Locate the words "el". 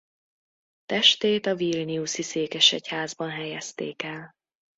4.03-4.35